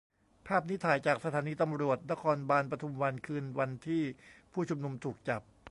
[0.47, 4.03] ภาพนี้ถ่ายจากสถานีตำรวจนครบาลปทุมวัน คืนวันที่
[4.51, 5.41] ผู้ชุมนุมถูกจับ